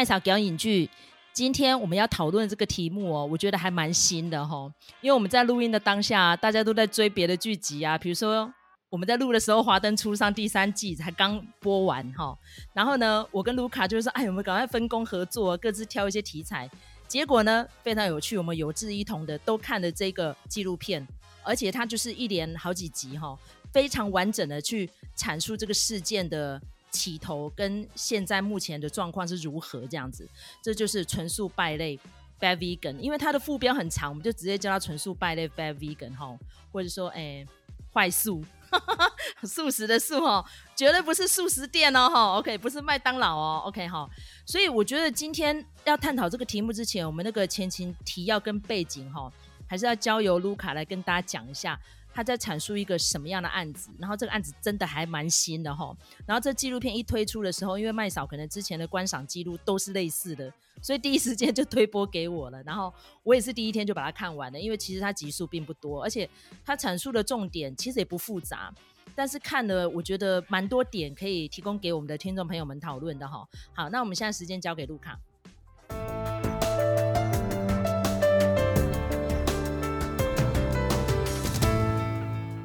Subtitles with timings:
[0.00, 0.88] 麦嫂表演剧，
[1.30, 8.50] 今天我们要讨论这个题目哦，我觉得还蛮新的哈、因为我们在录音的当下，大家都在追别的剧集啊，比如说
[8.88, 12.34] 我们在录的时候，《华灯初上》第三季才刚播完哈、
[12.72, 16.66] 然后呢，我跟卢卡就是说，哎，我们赶快分工合作，各自挑一些题材。
[17.06, 21.06] 结果呢，非常有趣，我们有志一同的都看了这个纪录片，
[21.42, 23.38] 而且它就是一连好几集哈、
[23.70, 26.58] 非常完整的去阐述这个事件的。
[26.90, 30.28] 起头跟现在目前的状况是如何这样子，
[30.62, 31.98] 这就是纯素败类
[32.40, 36.36] bad vegan，因为它的副标很长，我们就直接叫它纯素败类 bad vegan 哈，
[36.72, 37.46] 或者说哎
[37.92, 38.44] 坏素，
[39.44, 40.44] 素食的素哈，
[40.76, 44.08] 绝对不是素食店哦哈，OK 不是麦当劳哦，OK 哈，
[44.46, 49.32] 所以我觉得今天要探讨这个题目之前，我们那个前情提要跟背景哈，
[49.66, 51.78] 还是要交由卢卡来跟大家讲一下。
[52.12, 55.96] 他在阐述一个什么样的案子，然后这个案子真的还蛮新的哈。
[56.26, 62.62] 然后这纪录片一推出的时候，因为麦嫂可能之前的观赏记录都是类似的，所以第一时间就推播给我了。
[62.64, 66.28] 然后我也是第一天就把它看完了，因为其实它集数并不多，而且
[66.64, 68.74] 它阐述的重点其实也不复杂，
[69.14, 73.46] 但是看了我觉得蛮多点可以提供给我们的听众朋友们讨论的哈。
[73.72, 75.18] 好，那我们现在时间交给卢卡。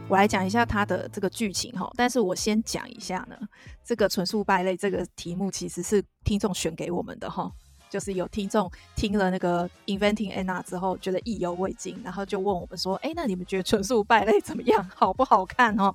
[0.07, 3.35] 我来讲一下它的这个剧情哈，但是我先讲一下呢，
[3.83, 7.51] 这个纯素败类这个题目其实是听众选给我们的哈，
[7.89, 15.93] 就是有听众听了那个 Inventing Anna 之后觉得意犹未尽，然后就问我们说，哎，那你们觉得纯素败类怎么样，好不好看哦？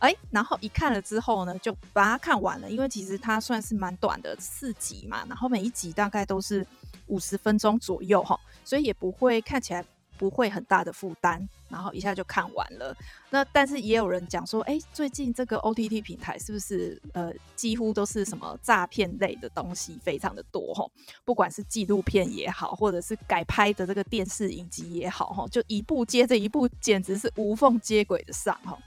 [0.00, 6.66] 哎，然后一看了之后呢，就把它看完了，因为其实它算是蛮短的，四集嘛，然后每一集大概都是
[7.06, 9.84] 五十分钟左右哈，所以也不会看起来。
[10.16, 12.96] 不会很大的负担，然后一下就看完了。
[13.30, 20.86] 那但是也有人讲说，哎，最近这个 OTT 平台是不是呃几乎都是什么诈骗类的东西非常的多哈？
[21.24, 28.78] 不管是纪录片也好，或者是改拍的这个电视影集也好哈，就一部接着一部，简直是无缝接轨的上哈。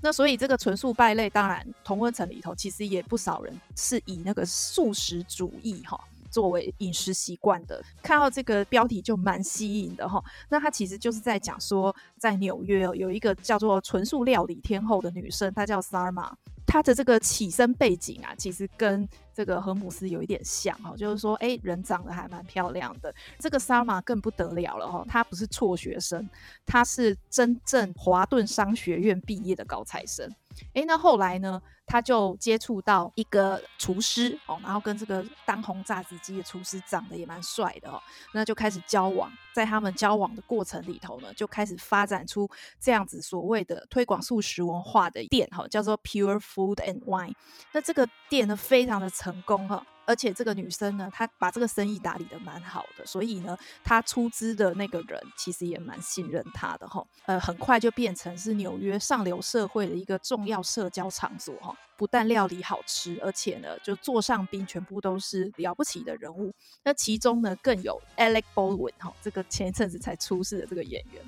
[0.00, 5.98] 那所以这个纯素败类，当然同温层里头其实也不少人是以那个素食主义哈。
[6.34, 10.20] 作为饮食习惯的，看到这个标题就蛮吸引的哈。
[10.48, 16.36] 那他其实就是在讲说，在纽约有一个叫做纯素料理天后的女生，她叫萨尔玛。
[16.66, 23.14] 她的这个起身背景啊，其实跟这个荷姆斯有一点像哈，就是说，哎，人长得还蛮漂亮的。
[23.38, 26.28] 这个萨尔玛更不得了了哈，他不是辍学生，
[26.64, 30.32] 他是真正华顿商学院毕业的高材生。
[30.72, 31.60] 哎，那后来呢？
[31.86, 38.00] 他就接触到一个厨师哦，然后跟这个当红炸子鸡的厨师长得也蛮帅的哦，
[38.32, 39.30] 那就开始交往。
[39.52, 42.48] 在他们交往的过程里头呢，就开始发展出
[42.80, 47.34] 这样子所谓的推广素食文化的店哈，叫做 Pure Food and Wine。
[47.70, 49.84] 那这个店呢，非常的成成功哈。
[50.06, 57.02] 而且这个女生呢，她把这个生意打理得蛮好的，所以呢，她出资的那个人其实也蛮信任她的哈。
[57.24, 61.74] 呃，很快就变成是纽约上流社会的一个重要社交场所哈。
[61.96, 66.52] 不但料理好吃，而且呢，就座上宾全部都是了不起的人物。
[66.82, 71.22] 那其中呢，更有 Alec Baldwin 哈，这个前一阵子才出事的这个演员。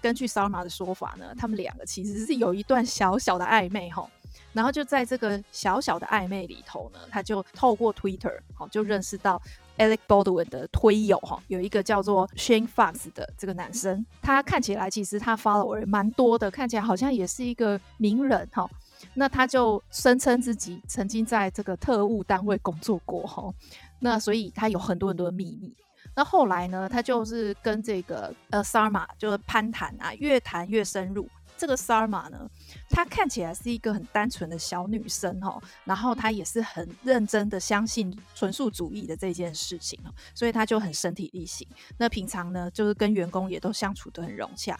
[0.00, 4.08] 根据 Sarma 的说法呢，他们两个其实是有一段小小的暧昧哈。
[4.52, 9.40] 然后就在这个小小的暧昧里头呢，他就透过 Twitter 好就认识到
[9.78, 18.68] Alec Baldwin 的推友哈，有一个叫做 Shane Fox 的这个男生，他看起来其实他 follower 蛮多的，看起来好像也是一个名人哈。
[19.14, 23.52] 那他就声称自己曾经在这个特务单位工作过哈，
[23.98, 25.74] 那所以他有很多很多的秘密。
[26.14, 31.26] 那后来呢，他就是跟这个呃 Sarma 就是攀谈啊，越谈越深入。
[31.62, 32.50] 这个萨尔玛呢，
[32.90, 39.96] 她看起来是一个很单纯的小女生哈，然后她也是很认真的相信纯素主义的这件事情，
[40.34, 41.64] 所以她就很身体力行。
[41.96, 44.76] 那平常呢，就是跟员工也都相处得很融洽。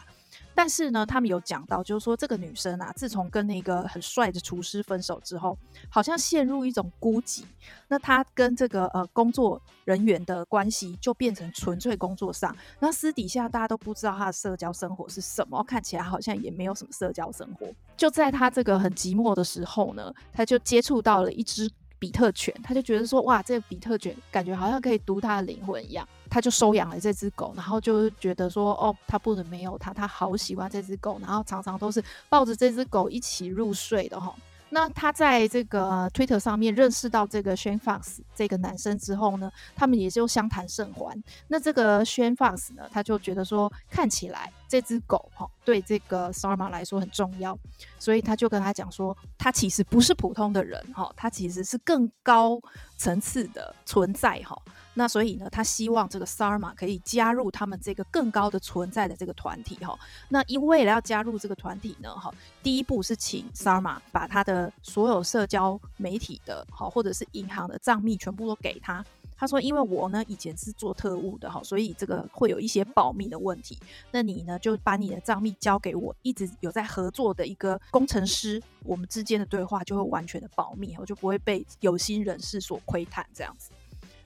[0.55, 5.57] 但是呢，他们有讲到，就是说这个女生啊，自从跟那个很帅的厨师分手之后，
[5.89, 7.43] 好像陷入一种孤寂。
[7.87, 17.67] 那她跟这个呃工作人员的关系就变成纯粹工作上，那私底下大家都不知道她的社交生活是什么，看起来好像也没有什么社交生活。
[17.95, 21.69] 就在她这个很寂寞的时候呢，她就接触到了一只
[21.99, 26.07] 比特犬，她就觉得说，哇，这个比特犬感觉好像可以读她的灵魂一样。
[26.33, 34.33] 他就收养了这只狗，然后就觉得说，哦，他不能没有他，他好喜欢这只狗，然后常常都是抱着这只狗一起入睡的哈。
[34.69, 41.15] 那他在这个 Twitter 上面认识到这个 Shane Fox 这个男生之后呢，他们也就相谈甚欢。
[41.49, 47.55] 那这个 Shane Fox 呢，他就觉得说，看起来这只狗哈对这个 Sarma 来说很重要，
[47.99, 52.59] 所以他就跟他讲说，他其实不是普通的人哈，他其实是更高
[52.97, 54.59] 层次的存在哈。
[54.95, 59.95] 那所以呢，他希望这个 Sarma 可以加入他们这个更高的存在的这个团体哈。
[60.29, 62.33] 那因为了要加入这个团体呢，哈，
[62.63, 69.05] 第一步是请 Sarma 把他的所有社交媒体的哈，或者是银行的账密全部都给他。
[69.35, 73.77] 他说：“因为我呢以前是做特务的哈，所以这个会有一些保密的问题。
[74.11, 83.71] 那你呢就把你的账密交给我，一直有在合作的一个工程师，我们之间的对话就会完全的保密，我就不会被有心人士所窥探这样子。”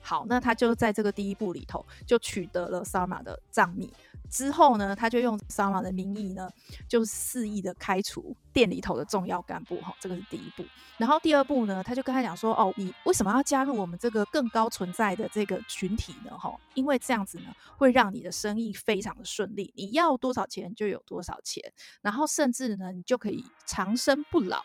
[0.08, 3.92] 好，那他就在这个第一步里头就取得了 Sarma 的账密。
[4.30, 6.48] 之后呢，他就用 Sarma 的名义呢，
[6.88, 10.64] 就肆意的开除店里头的重要干部，哈，这个是第一步。
[10.96, 16.30] 然后第二步呢，他就跟他讲说，哦，你为什么要加入我们这个更高存在的这个群体呢？
[16.38, 21.62] 哈，因为这样子呢，会让你的生意非常的顺利，你要多少钱就有多少钱，
[22.00, 24.64] 然后甚至呢，你就可以长生不老。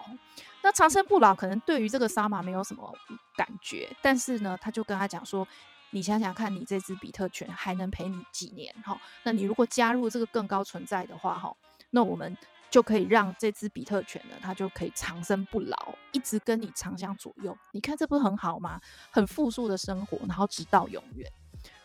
[0.63, 2.91] 那长生不老可能对于这个 Sarma 没有什么
[3.35, 5.47] 感觉，但是呢，他就跟他讲说。
[5.95, 8.73] 你想想看，你这只比特犬还能陪你几年？
[8.83, 11.55] 哈，那你如果加入这个更高存在的话，哈，
[11.91, 12.35] 那我们
[12.71, 17.55] 就可以让这只比特犬呢，它就可以长生不老，一直跟你长相左右。
[17.73, 18.81] 你看这不是很好吗？
[19.11, 21.31] 很富庶的生活，然后直到永远。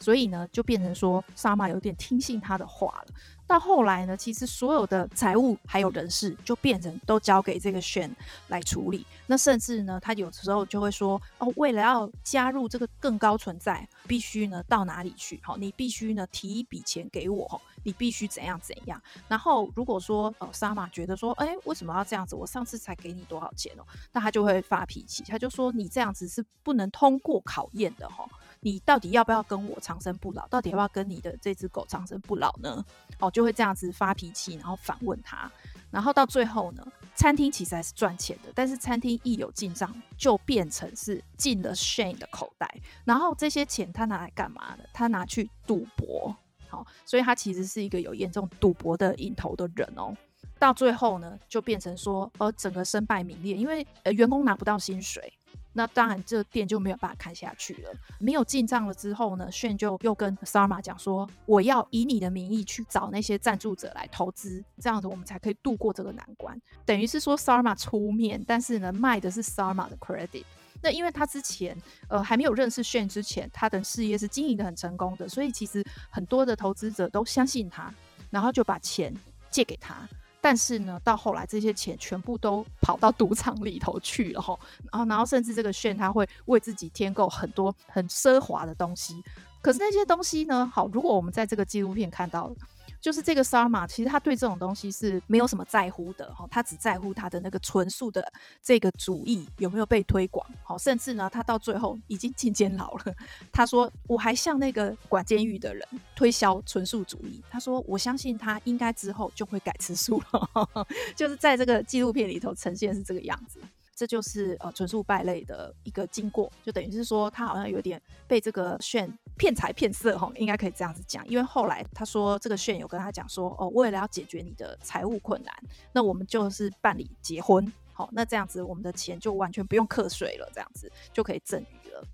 [0.00, 3.14] 所以呢，就变成说，沙玛有点听信他的话了。
[3.46, 8.14] 到后来呢，其实所有的财务还有人事就变成都交给这个玄
[8.48, 9.06] 来处理。
[9.26, 15.40] 那甚至呢，他有时候就会说：“哦，为了要加入这个更高存在，必须呢到哪里去？
[15.42, 19.00] 好，你必须呢提一笔钱给我，你必须怎样怎样。
[19.28, 22.36] 然后如果说哦，沙玛觉得说，哎，为什么要这样子？
[22.36, 23.82] 我上次才给你多少钱哦？
[24.12, 28.28] 那他就会发脾气，他就说：你这样子是不能通过考验的，哈。”
[28.60, 30.46] 你到底要不要跟我长生不老？
[30.48, 32.84] 到底要不要跟你的这只狗长生不老呢？
[33.20, 35.50] 哦，就会这样子发脾气，然后反问他，
[35.90, 42.68] 然后到最后呢，餐厅其实还是赚钱的，但是餐厅一有进账，就变成是进了 Shane 的口袋，
[43.04, 44.84] 然后这些钱他拿来干嘛呢？
[44.92, 46.34] 他拿去赌博，
[46.68, 50.16] 好，所以他其实是一个有严重赌博的瘾头的人哦。
[50.58, 55.32] 到最后呢，就变成说，呃，整个身败名裂，因为呃员工拿不到薪水。
[55.78, 57.90] 那当然，这店就没有办法看下去了。
[58.18, 70.42] 没有进账了之后呢炫就又跟 Sarma 讲说：“我要以你的名义去找那些赞助者来投资，这样子我们才可以度过这个难关。”等于是说 Sarma 出面，但是呢，卖的是 Sarma 的 credit。
[70.82, 77.94] 那因为他之前呃还没有认识炫之前，他的事业是经营得很成功的，所以其实很多的投资者都相信他，
[78.30, 79.14] 然后就把钱
[79.48, 80.08] 借给他。
[80.40, 84.58] 但是呢，到后来这些钱全部都跑到赌场里头去了哈，
[84.92, 89.22] 然后然后甚至这个炫他会为自己添购很多很奢华的东西，
[89.60, 92.54] 可是那些东西呢，好，如果我们在这个纪录片看到了。
[93.00, 103.14] 就是这个 Sarma，其实他对这种东西是没有什么在乎的哈，他只在乎他的那个纯素的这个主义有没有被推广，好，甚至呢，他到最后已经进监牢了。
[103.52, 105.86] 他说，我还向那个管监狱的人
[106.16, 107.42] 推销纯素主义。
[107.48, 110.86] 他说，我相信他应该之后就会改吃素了。
[111.14, 113.60] 就是在这个纪录片里头呈现是这个样子。
[113.94, 121.26] 这就是呃纯素败类的一个经过，就等于是说他好像有点被这个炫骗财骗色哈，应该可以这样子讲。
[121.26, 125.54] 因为后来他说这个炫有跟他讲说，哦，为了要解决你的财务困难，
[125.92, 132.04] 那我们就是办理结婚，好，那这样子我们的钱就完全不用课税了，这样子就可以赠与了。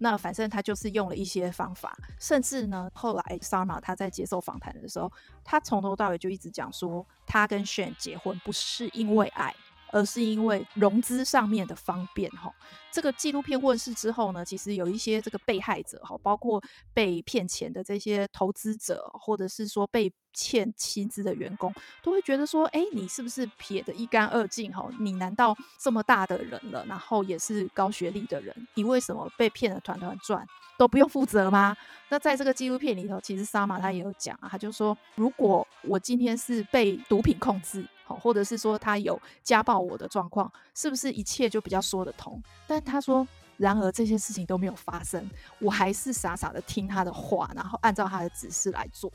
[0.00, 5.10] 那反正他就是用了一些方法，甚至呢，后来 Sarma 他在接受访谈的时候，
[5.42, 9.52] 他从头到尾就一直讲说，他跟 Shane 结婚不是因为爱。
[9.90, 12.52] 而是因为融资上面的方便哈，
[12.92, 24.88] 这个纪录片问世之后呢，其实有一些这个被害者哈，包括被骗钱的这些投资者，或者是说被欠薪资的员工，都会觉得说，哎，你是不是撇得一干二净哈？
[25.00, 30.46] 你难道这么大的人了，然后也是高学历的人，你为什么被骗的团团转
[30.78, 31.76] 都不用负责吗？
[32.08, 37.84] 那在这个纪录片里头，其实沙马他也有讲啊，他就说，如果我今天是被毒品控制。
[38.04, 42.42] 好或者是说他有家暴我的状况，是不是一切就比较说得通？
[42.66, 49.12] 但他说，然而这些事情都没有发生，我还是傻傻的听他的话，然后按照他的指示来做。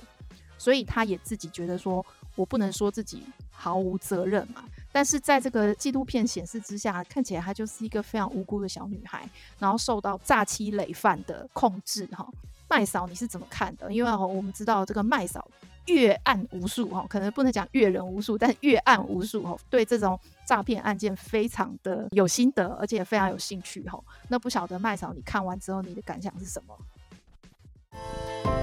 [0.60, 2.06] 所以他也自己觉得说，
[2.36, 4.64] 我不能说自己毫无责任嘛。
[4.94, 9.28] 但是在这个纪录片显示之下，看起来她就是一个非常无辜的小女孩，
[9.60, 12.06] 然后受到诈欺累犯的控制。
[12.08, 12.26] 哈，
[12.70, 13.92] 麦嫂你是怎么看的？
[13.92, 15.46] 因为我们知道这个麦嫂。
[15.88, 24.02] 阅案无数哈，可能不能讲阅人无数，但是阅案无数哈，对这种诈骗案件非常的有心得，而且也非常有兴趣哈。
[24.30, 28.63] 那不晓得麦嫂，你看完之后你的感想是什么？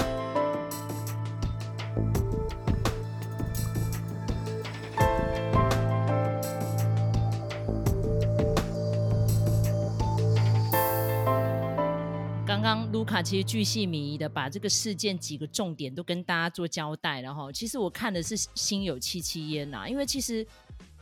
[12.70, 20.46] 当卢卡其实巨细靡遗的把这个事件几个重点都跟大家做交代，然后其实我看的是心有戚戚焉呐，因为其实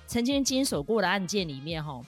[0.07, 2.01] 曾经经手过的案件里面哈，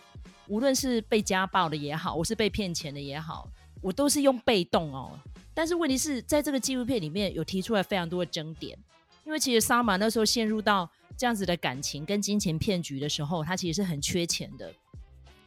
[0.49, 3.47] 无论是被家暴的也好，我是被骗钱的也好，
[3.83, 5.13] 我都是用被动哦。
[5.53, 8.79] 但是问题是在这个纪录片里面有提出来非常多的争点，
[9.27, 14.73] 因为其实萨玛那时候陷入到这样子的感情跟金钱骗局的时候，他其实是很缺钱的。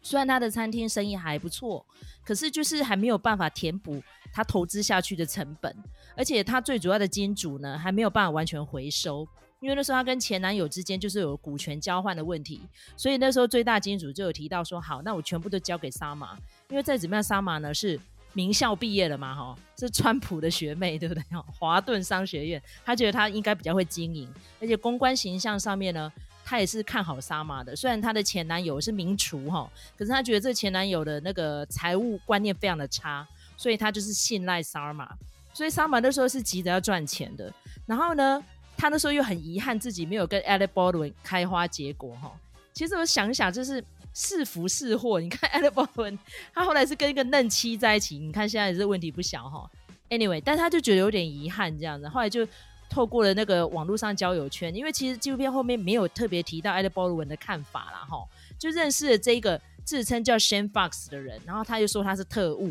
[0.03, 1.83] 虽然他的餐厅生意还不错，
[2.24, 5.74] 可是就是还没有办法填补他投资下去的成本，
[6.15, 9.25] 而且他最主要的金主呢，还没有办法完全回收，
[9.62, 12.62] 因为那时候他跟前男友之间就是有股权交换的问题，
[12.98, 16.38] 所以那时候最大金主就有提到说，好，那我全部都交给萨马，
[16.69, 17.98] 因为再怎么样，萨马呢是
[18.33, 21.24] 名校毕业了嘛，哈，是川普的学妹，对不对？
[21.57, 24.27] 华顿商学院，他觉得他应该比较会经营，
[24.60, 26.12] 而且公关形象上面呢。
[26.43, 35.09] 她也是看好萨玛的，虽然她的前男友是名厨哈，可是她觉得这前男友的那个财务观念非常的差，所以她就是信赖萨玛。
[35.53, 37.53] 所以萨玛那时候是急着要赚钱的，
[37.85, 38.43] 然后呢，
[38.75, 42.31] 她那时候又很遗憾自己没有跟 Alec Baldwin 开花结果哈。
[42.73, 43.83] 其实我想想，就是
[44.13, 45.19] 是福是祸。
[45.19, 46.17] 你看 Alec Baldwin，
[46.53, 49.69] 他后来是跟一个嫩妻在一起，你看现在也是问题不小哈。
[50.09, 52.47] Anyway，但他就觉得有点遗憾这样子，后来就。
[52.93, 58.23] 透过了那个网络上交友圈，因为其实纪录片后面没有特别提到艾德波伦的看法啦，哈，
[58.59, 62.67] 就认识了这一个自称叫 Shane Fox 的人，然后他就说他是特务。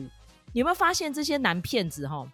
[0.52, 2.24] 你有没有发现这些男骗子哈，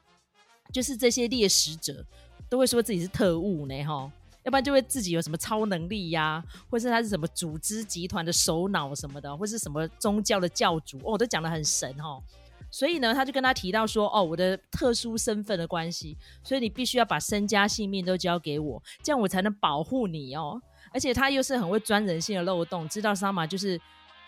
[0.71, 2.05] 就是这些猎食者
[2.51, 12.21] 都会说自己是特务呢，哈，要不然就会自己有什么超能力呀、或是他是什么组织集团的首脑什么的，或是什么宗教的教主，哦，都讲得很神哈。
[12.71, 20.61] 所以呢，他就跟他提到说：“哦，我的特殊身份的关系，所以你必须要把身家性命都交给我，这样我才能保护你哦。
[20.93, 23.81] 而且他又是很会钻人性的漏洞，知道萨玛就是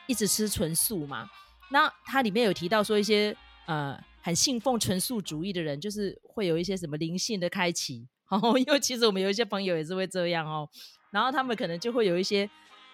[0.07, 1.29] 一直吃纯素嘛。
[1.71, 8.59] 那他里面有提到说一些呃很信奉纯素主义的人，就是会有一些什么灵性的开启 哦。
[8.59, 10.69] 因为其实我们有一些朋友也是会这样哦，
[11.11, 12.49] 然后他们可能就会有一些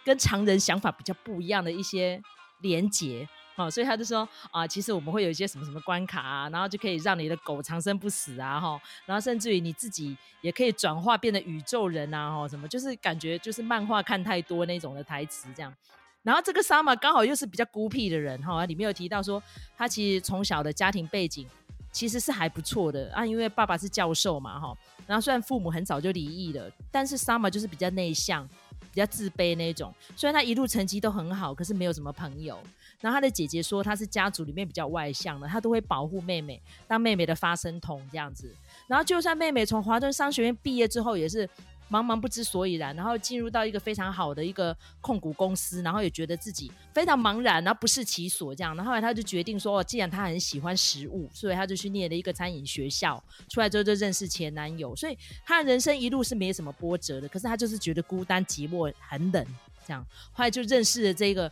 [0.05, 2.21] 跟常人想法比较不一样的一些
[2.63, 15.75] 连结。”哦，所以他就说啊，其实我们会有一些什么什么关卡啊，然后就可以让你的狗长生不死啊，哈，然后甚至于你自己也可以转化变得宇宙人啊，哈，什么就是感觉就是漫画看太多那种的台词这样。
[16.23, 19.43] 然后这个萨玛刚好又是比较孤僻的人，哈，里面有提到说
[19.77, 21.47] 他其实从小的家庭背景
[21.91, 28.47] 其实是还不错的啊，因为爸爸是教授嘛，哈，然后虽然父母很早就离异了，但是萨玛就是比较内向。
[28.93, 32.59] 比较自卑那种，虽然他一路成绩都很好，可是没有什么朋友。
[33.01, 38.55] 然后他的姐姐说他是家族里面比较外向的，他都会保护妹妹，当妹妹的发声筒这样子。
[38.87, 41.49] 然后就算妹妹从华顿商学院毕业之后，也是。
[41.89, 48.75] 茫茫不知所以然，然后进入到一个非常好的一个控股公司，然后也觉得自己非常茫然，然后不识其所这样。
[48.75, 53.23] 然后后来他就决定说，既然他很喜欢食物，所以他就去念了一个餐饮学校。
[53.49, 57.29] 出来之后就认识前男友，所以他的人生一路是没什么波折的。
[57.29, 59.47] 可是他就是觉得孤单寂寞很冷，
[59.87, 60.05] 这样。
[60.33, 61.49] 后来就认识了这个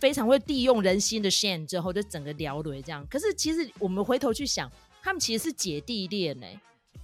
[0.00, 3.06] 非常会利用人心的 Sam 之后，就整个聊了这样。
[3.10, 4.70] 可是其实我们回头去想，
[5.02, 6.46] 他们其实是姐弟恋呢、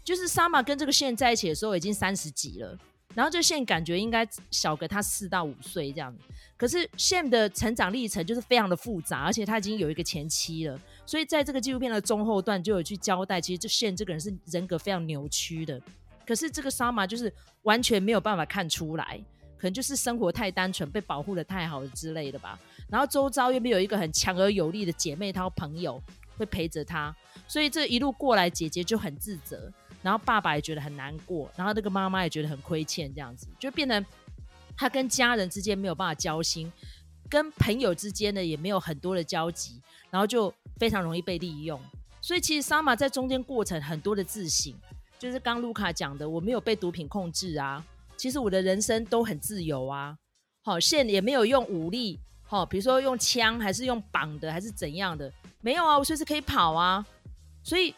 [0.02, 2.78] 就是萨玛跟这个 Shane 在一起的时候已经三十几了，
[3.14, 6.14] 然后这 Shane 感觉应该小个他四到五岁这样。
[6.56, 15.80] 可是 Sam 的成长历程就是非常的复杂，而且他已经有一个前妻了，所以在这个纪录片的中后段就有去交代，其实这 Shane 这个人是人格非常扭曲的。
[16.26, 17.30] 可是这个萨玛就是
[17.62, 19.20] 完全没有办法看出来，
[19.58, 22.58] 可能就是生活太单纯，被保护得太好了之类的吧。
[22.94, 26.00] 然后周遭又没有一个很强而有力的姐妹淘朋友
[26.38, 27.12] 会陪着她，
[27.48, 29.68] 所以这一路过来，姐姐就很自责。
[30.00, 34.06] 然后爸爸也觉得很难过，然后那个妈妈也觉得很亏欠，这样子就变成
[34.76, 36.72] 他跟家人之间没有办法交心，
[37.28, 41.80] 跟朋友之间呢也没有很多的交集，然后就非常容易被利用。
[42.20, 44.72] 所以其实萨玛在中间过程很多的自省，
[45.18, 47.84] 就是刚卢卡讲的，我没有被毒品控制啊，
[48.16, 50.16] 其实我的人生都很自由啊，
[50.62, 52.20] 好，现也没有用武力，
[52.54, 57.04] 哦，比如说用枪还是用绑的还是怎样的，没有啊，我随时可以跑啊，
[57.62, 57.94] 所以。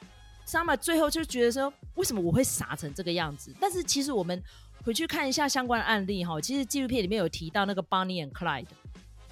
[0.49, 3.53] 萨玛最后就觉得说，为什么我会傻成这个样子？
[3.61, 4.41] 但是其实我们
[4.85, 8.69] 回去看一下相关的案例哈，其实纪录片里面有提到那个 Bonnie and Clyde，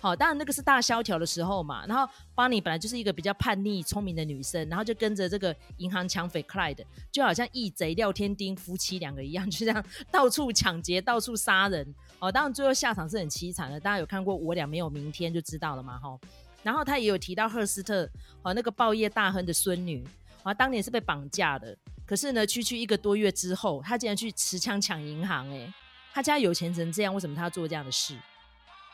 [0.04, 1.86] 好，当然那个是大萧条的时候嘛。
[1.86, 9.82] 然后巴尼本来就是一个比较叛逆、聪明的女生，然后就跟着这个银行抢匪 Clyde，就好像义贼廖天丁夫妻两个一样，就这样
[10.12, 11.94] 到处抢劫、到处杀人。
[12.18, 13.80] 哦，当然最后下场是很凄惨的。
[13.80, 16.18] 大家有看过《我俩没有明天》就知道了嘛，哈。
[16.62, 18.06] 然后他也有提到赫斯特，
[18.42, 20.06] 哦，那个报业大亨的孙女。
[20.42, 25.74] 啊，当年是被绑架的，可是呢，区区一个多月之后，他竟然去持枪抢银行，欸，哎，
[26.12, 28.14] 他家有钱成这样，为什么他要做这样的事？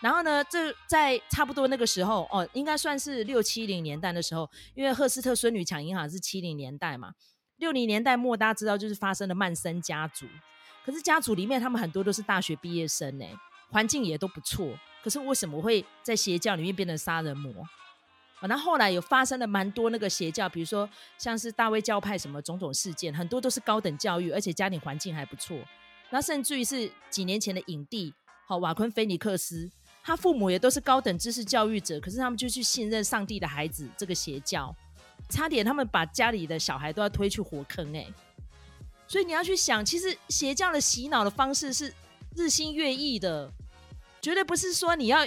[0.01, 7.13] 然后呢，这在差不多那个时候哦，应该算是六七零年代的时候，因为赫斯特孙女抢银行是七零年代嘛，
[7.59, 10.27] 六零年代末大家知道就是发生了曼森家族，
[10.87, 13.27] 可是家族里面他们很多都是大学毕业生呢，
[13.71, 17.53] 环境也都不错，可是为什么会在邪教里面变成杀人魔？
[18.41, 20.89] 啊，那后来有发生了蛮多那个邪教，比如说
[21.19, 25.59] 像是大卫教派什么种种事件，很多都是高等教育，而且家庭环境还不错。
[26.09, 28.15] 那甚至于是几年前的影帝，
[28.47, 29.71] 好瓦昆菲尼克斯。
[30.03, 34.75] 他父母也都是高等知识教育者，可是他们就去信任上帝的孩子这个邪教，
[35.29, 38.07] 差点他们把家里的小孩都要推去火坑哎、
[39.07, 41.93] 所以你要去想，其实邪教的洗脑的方式是
[42.35, 43.53] 日新月异的，
[44.23, 45.27] 绝对不是说你要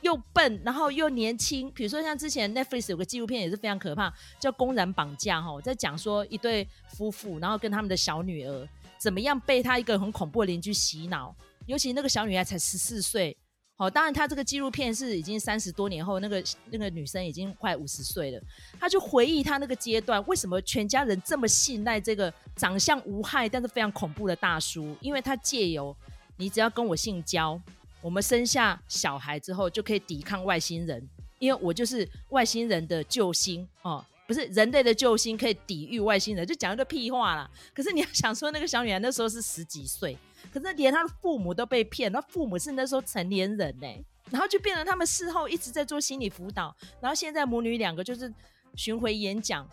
[0.00, 1.70] 又笨然后又年轻。
[1.72, 11.34] 比如说像之前 Netflix 有个纪录片也是非常可怕，叫《公然绑架》哈，在讲说一对夫妇，然后跟他们的小女儿怎么样被他一个很恐怖的邻居洗脑，
[11.66, 13.36] 尤其那个小女孩才十四岁。
[13.80, 18.42] 好，当然，他这个纪录片是已经三十多年后，那个那个女生已经快五十岁了。
[18.76, 24.96] 他就回忆他那个阶段，为什么全家人这么信赖这个长相无害但是非常恐怖的大叔？
[25.00, 25.96] 因为他借由
[26.38, 27.60] 你只要跟我性交，
[28.00, 31.08] 我们生下小孩之后就可以抵抗外星人，
[31.38, 37.48] 因为我就是外星人的救星哦，不是人类的救星，可以抵御外星人，就讲一个屁话啦。
[37.72, 40.18] 可是你要想说，那个小女孩那时候是十几岁。
[40.52, 43.86] 可是连他的父母都被骗，他父母是那时候成年人呢，
[44.30, 48.32] 然后就变成他们事后一直在做心理辅导，然后现在母女两个就是
[48.74, 49.68] 巡回演讲，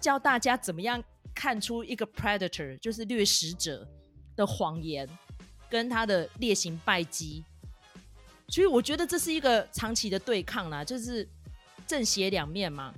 [0.00, 1.02] 教大家怎么样
[1.34, 3.88] 看出一个 predator 就是掠食者
[4.36, 5.08] 的谎言
[5.70, 7.42] 跟他的劣行败绩，
[8.48, 11.26] 所以我觉得这是一个长期的对抗啦，就是
[11.86, 12.92] 正邪两面嘛。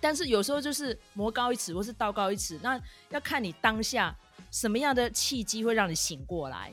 [0.00, 2.78] 但是有时候就是魔高一尺或是道高一尺，那
[3.10, 4.14] 要看你当下。
[4.54, 6.72] 什么样的契机会让你醒过来？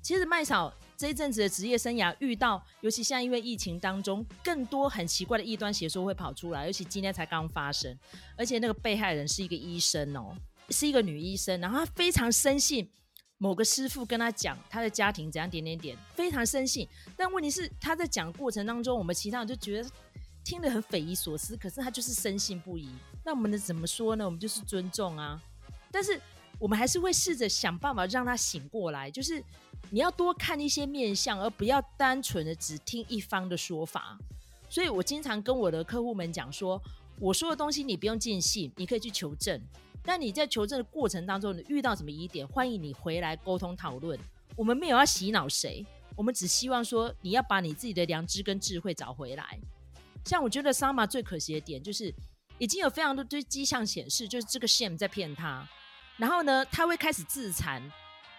[0.00, 7.94] 其实麦嫂这一阵子的职业生涯遇到，尤其现在因为疫情当中，更多很奇怪的异端邪说会跑出来，尤其今天才刚发生，
[8.34, 10.34] 而且那个被害人是一个医生哦，
[10.70, 12.90] 是一个女医生，然后她非常深信
[13.36, 16.88] 某个师傅跟她讲她的家庭怎样点点点，非常深信。
[17.14, 19.90] 但问题是她在讲过程当中，我们其他人就觉得
[20.42, 22.88] 听得很匪夷所思，可是她就是深信不疑。
[23.22, 24.24] 那我们能怎么说呢？
[24.24, 25.38] 我们就是尊重啊，
[25.92, 26.18] 但是。
[26.60, 29.42] 我们还是会试着想办法让他醒过来，就是
[29.90, 34.16] 你要多看一些面相，而不要单纯的只听一方的说法。
[34.68, 36.80] 所以我经常跟我的客户们讲说，
[37.18, 39.60] 我说的东西你不用尽信，你可以去求证。
[40.02, 44.18] 但你在求证的过程当中，你遇到什么疑点，欢迎你回来沟通讨论。
[44.54, 49.58] 我们没有要洗脑谁，我们只希望说你要把你自己的良知跟智慧找回来。
[50.24, 52.14] 像我觉得 Sama 最可惜的点就是，
[52.58, 55.66] 已经有非常多堆迹象显示，就是这个 shame 在骗他。
[56.20, 57.82] 然后呢，他会开始自残，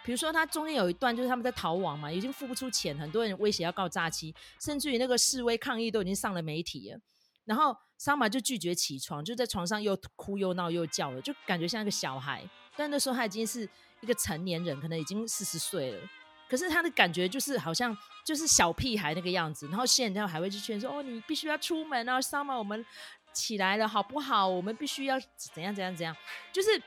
[0.05, 6.99] 比如说他中间有一段就是他们在逃亡嘛，已经付不出钱，很多人威胁要告诈欺，甚至于那个示威抗议都已经上了媒体了。
[7.43, 12.47] 然后桑玛就拒绝起床，就在床上又哭又闹又叫了，就感觉像一个小孩。
[12.75, 13.67] 但那时候他已经是
[14.01, 16.07] 一个成年人，可能已经四十岁了，
[16.47, 19.67] 可是他的感觉就是好像就是小屁孩那个样子。
[19.69, 22.85] 然后现在还会去劝说：“哦，你必须要出门啊，桑玛，我们
[23.33, 24.47] 起来了好不好？
[24.47, 26.15] 我们必须要怎样怎样怎样。”
[26.53, 26.79] 就是。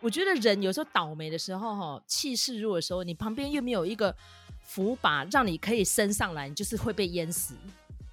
[0.00, 4.14] 我觉得人有时候倒霉的时候，哈，气势弱的时候，你旁边又没有一个
[4.62, 7.54] 扶把让你可以升上来，你就是会被淹死。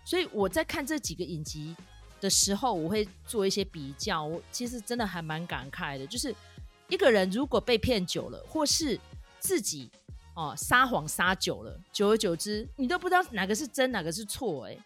[0.04, 1.76] 所以我在看这几个影集
[2.20, 4.24] 的时候，我会做一些比较。
[4.24, 6.36] 我其实真的还蛮感慨的，就是
[6.90, 9.00] 一个人如果被骗久了，或是
[9.40, 9.90] 自己
[10.36, 14.78] 哦撒谎撒久了，久而久之，你都不知道哪个是真，哪个是错，哎。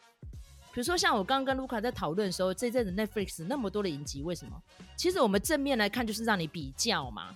[0.73, 4.61] 比如说，像我刚刚跟卢卡在讨论的时候，这阵子 Netflix 那么多的影集，为什么？
[4.95, 7.33] 其实我们正面来看，就是让你比较嘛。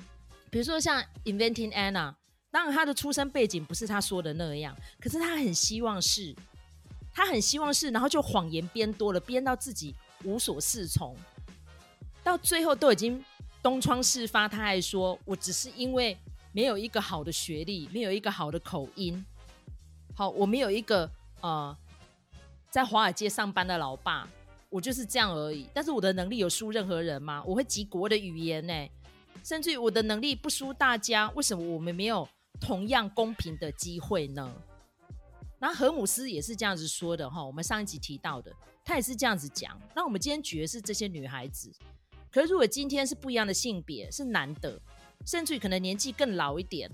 [0.49, 2.15] 比如说像 Inventing Anna，
[2.49, 6.33] 当然他的出生背景不是他说的那样，可是他很希望是，
[7.11, 9.93] 他很希望是，然后就谎言编多了，编到自己
[10.23, 11.13] 无所适从，
[12.23, 13.21] 到最后都已经
[13.61, 16.17] 东窗事发，他还说我只是因为
[16.53, 19.25] 没有一个好的学历，没有一个好的口音，
[20.13, 21.77] 好，我没有一个呃。
[22.75, 24.27] 在华尔街上班的老爸，
[24.69, 25.65] 我就是这样而已。
[25.73, 27.41] 但是我的能力有输任何人吗？
[27.47, 28.73] 我会几国的语言呢、
[29.45, 31.31] 甚至于我的能力不输大家。
[31.35, 32.27] 为什么我们没有
[32.59, 34.53] 同样公平的机会呢？
[35.57, 37.41] 那何姆斯也是这样子说的哈。
[37.41, 38.51] 我们上一集提到的，
[38.83, 39.79] 他也是这样子讲。
[39.95, 41.71] 那我们今天举的是这些女孩子，
[42.29, 44.77] 可是如果今天是不一样的性别，是男的，
[45.25, 46.91] 甚至于可能年纪更老一点。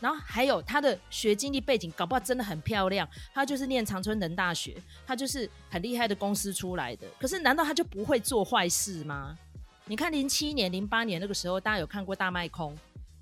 [0.00, 3.08] 然后还有他的学经历背景，搞不好真的很漂亮。
[3.34, 7.06] 他就是念长春人大学，他就是很厉害的公司出来的。
[7.18, 9.36] 可是难道他就不会做坏事吗？
[9.86, 12.76] 你看零七年、零八年那个时候，大家有看过大卖空？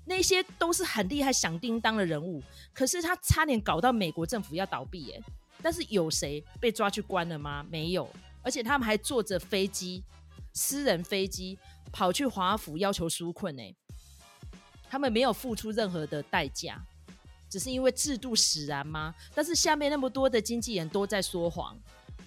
[0.05, 2.41] 那些都是很厉害、响叮当的人物，
[2.73, 5.21] 可是他差点搞到美国政府要倒闭耶。
[5.61, 7.65] 但是有谁被抓去关了吗？
[7.69, 8.09] 没有，
[8.43, 10.03] 而且他们还坐着飞机，
[10.53, 11.57] 私人飞机
[11.91, 13.63] 跑去华府要求纾困呢。
[14.89, 16.81] 他们没有付出任何的代价，
[17.49, 19.13] 只是因为制度使然吗？
[19.33, 21.77] 但是下面那么多的经纪人都在说谎。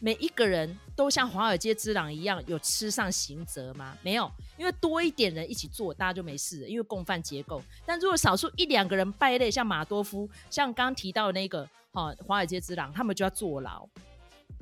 [0.02, 3.94] 每一个人都像华尔街之狼一样有吃上刑责吗？
[4.02, 7.62] 没有，因为多一点人一起做，大家就没事了，因为共犯结构。
[7.84, 13.86] 但如果少数一两个人败类，像马多夫，像刚提到的那个哈华尔街之狼，他们就要坐牢。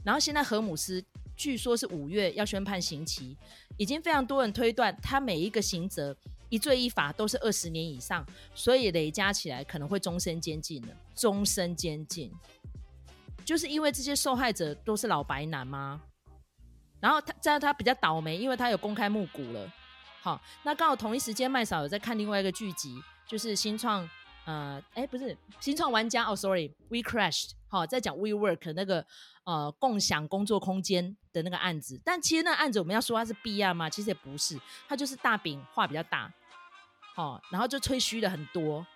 [0.04, 1.00] 然后现在荷姆斯
[1.36, 3.36] 据说是五月要宣判刑期，
[3.76, 6.16] 已经非常多人推断他每一个刑责
[6.48, 12.32] 一罪一罚都是二十年以上，所以累加起来可能会终身监禁的，终身监禁。
[13.44, 16.02] 就是因为这些受害者都是老白男吗？
[17.00, 19.72] 然后他这样他比较倒霉，因为他有公开募股了。
[20.20, 24.08] 好，那刚好同一时间麦嫂有在看另外一个剧集，就是新创
[24.48, 27.50] 呃，哎不是新创玩家哦，sorry，We Crashed。
[27.68, 29.04] 好，在讲 WeWork 那个
[29.44, 32.00] 呃共享工作空间的那个案子。
[32.02, 33.90] 但其实那案子我们要说它是弊案吗？
[33.90, 34.58] 其实也不是，
[34.88, 36.32] 它就是大饼画比较大，
[37.14, 38.86] 好，然后就吹嘘了很多。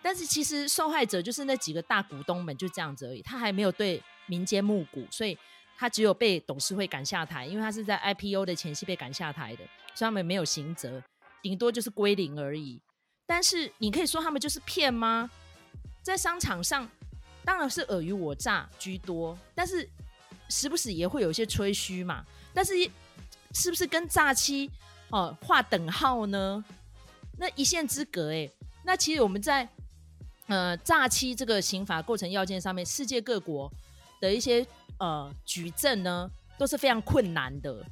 [0.00, 3.20] 但是其实受害者就是那几个大股东们，就这样子而已。
[3.22, 5.36] 他还没有对民间募股，所以
[5.76, 9.64] 他只有被董事会赶下台，因为他是在 IPO 的前夕被赶下台的，
[9.96, 11.02] 所以他们没有刑责，
[11.42, 12.80] 顶多就是归零而已。
[13.26, 15.30] 但是你可以说他们就是骗吗？
[16.02, 16.88] 在商场上
[17.44, 19.88] 当然是尔虞我诈居多，但是
[20.48, 22.24] 时不时也会有一些吹嘘嘛。
[22.52, 22.74] 但是
[23.52, 24.70] 是不是跟诈欺
[25.10, 26.64] 哦划等号呢？
[27.38, 28.48] 那一线之隔哎、
[28.84, 29.68] 那其实我们在。
[30.48, 33.72] 呃，诈欺这个刑法构成要件上面，世界各国
[34.20, 34.66] 的一些
[34.98, 37.82] 呃举证呢都是非常困难的，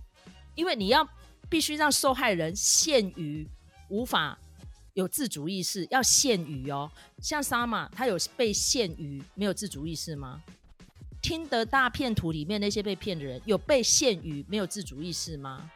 [0.57, 1.09] 因为你要
[1.49, 3.49] 必须让受害人陷于
[3.89, 4.37] 无法
[4.95, 10.43] 有自主意识，要限于哦，像沙马他有被限于没有自主意识吗？
[11.23, 15.71] 听得大骗图里面那些被骗的人有被限于没有自主意识吗？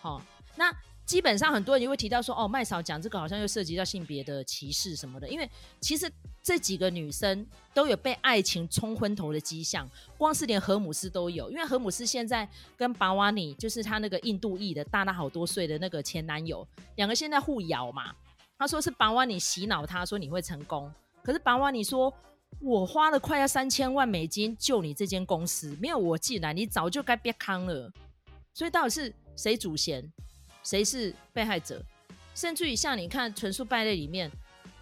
[0.00, 0.22] 好、
[0.56, 0.74] 那。
[1.04, 6.10] 基本上很多人就会提到说，哦，麦嫂讲这个好像又涉及到性别的歧视什么的，因为其实
[6.42, 18.12] 这几个女生都有被爱情冲昏头的迹象，光是连荷姆斯都有，因为荷姆斯现在跟巴瓦尼，就是他那个印度裔的大他好多岁的那个前男友，两个现在互咬嘛。
[18.58, 22.12] 他说是巴瓦尼洗脑他说你会成功，可是巴瓦尼说，
[22.60, 27.90] 我花了快要三千万美金救你这间公司，没有我进来，你早就该别康了。
[28.54, 30.12] 所以到底是谁主嫌？
[30.62, 31.84] 谁是被害者？
[32.34, 34.30] 甚至于像你看《纯素败类》里面，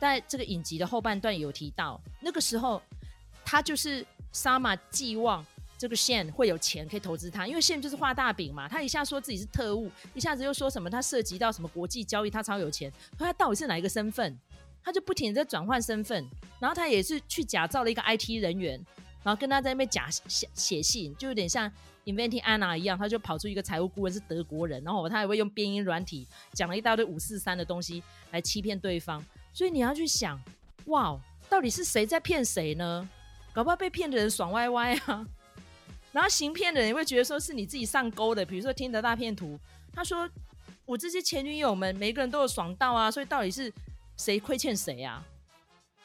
[0.01, 2.81] 在这个影集的后半段有提到，那个时候
[3.45, 5.45] 他就是沙玛寄望
[5.77, 8.67] 这个线会有钱可以投资他，因为线就是画大饼嘛。
[8.67, 12.91] 他一下说自己是特务，一下子又说什么他涉及到什么国际交易，他超有钱。
[13.19, 14.37] 可他到底是哪一个身份？
[14.83, 16.27] 他就不停的在转换身份，
[16.59, 18.83] 然后他也是去假造了一个 IT 人员，
[19.23, 21.71] 然后跟他在那边假写写信，就有点像。
[22.07, 29.23] Inventing Anna 一样，他就跑出一个财务顾问是德国人，然后他还会用编音软体讲了一大堆五四三的东西来欺骗对方。
[29.53, 30.41] 所以你要去想，
[30.87, 33.09] 哇，到底是谁在骗谁呢？
[33.53, 35.27] 搞不好被骗的人爽歪歪啊，
[36.13, 38.45] 然后行骗的人也会觉得说是你自己上钩的。
[38.45, 39.59] 比如说听得大骗徒，
[39.93, 40.29] 他说
[40.87, 43.73] 我这些前女友们每个人都有爽到啊，所以到底是
[44.17, 45.25] 谁亏欠谁啊？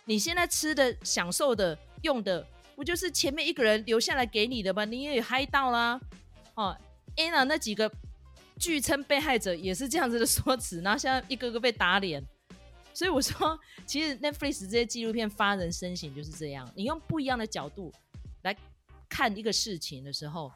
[0.06, 2.46] 你现在吃的、享受的、用的。
[2.76, 4.84] 不就是前面一个人留下来给你的吗？
[4.84, 5.98] 你也嗨到啦，
[6.56, 6.76] 哦
[7.16, 7.90] ，Anna 那几个
[8.60, 12.22] 据称被害者也是这样子的说辞，然后现在一个个被打脸，
[12.96, 17.92] 所以我说，其实 Netflix 这些纪录片发人深省就是这样，你用不一样的角度
[18.44, 18.56] 来
[19.10, 20.52] 看一个事情的时候，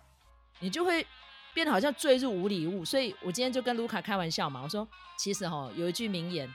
[0.60, 1.06] 你就会
[1.54, 2.86] 变得好像坠入无里雾。
[2.86, 6.52] 所以我今天就跟卢卡开玩笑嘛，我说其实哈有一句名言，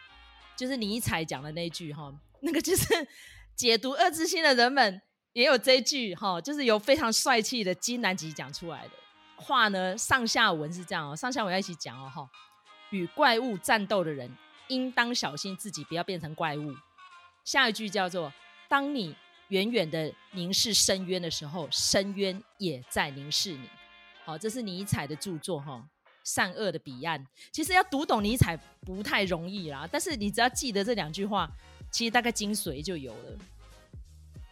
[0.56, 3.06] 就是尼采讲的那句哈，那个就是
[3.54, 5.02] 解读恶之心的人们。
[5.34, 8.90] 也有这一句哈，就是由非常帅气的金南吉讲出来的
[9.34, 9.98] 话呢。
[9.98, 12.30] 上下文是这样哦，上下文要一起讲哦哈。
[12.90, 14.30] 与怪物战斗的人
[14.68, 16.74] 应当小心自己不要变成怪物。
[17.44, 18.32] 下一句叫做：
[18.68, 19.14] 当你
[19.48, 23.68] 远远的凝视深渊的时候，深渊也在凝视你。
[24.24, 25.86] 好，这是尼采的著作哈，
[26.22, 27.24] 善恶的彼岸。
[27.52, 31.50] 其实要读懂尼采不太容易啦，但是你只要记得这两句话，
[31.90, 33.38] 其实大概精髓就有了。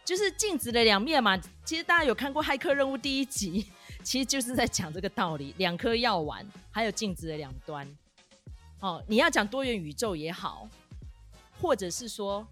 [0.05, 3.65] 就是镜子的两面嘛，其实大家有看过《骇客任务》第一集，
[4.03, 5.55] 其实就是在讲这个道理。
[5.57, 7.87] 两颗药丸，还有镜子的两端。
[8.83, 10.67] 哦，你要讲多元宇宙也好，
[11.61, 12.45] 或者是说，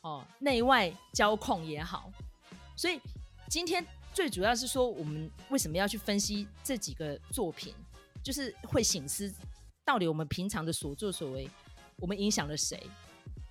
[0.00, 2.10] 哦，内外交控也好。
[2.74, 3.00] 所以
[3.48, 7.72] 今天最主要是说，我们为什么要去分析这几个作品，
[8.20, 9.32] 就是会醒思
[9.84, 11.48] 到底我们平常的所作所为，
[11.98, 12.82] 我们影响了谁？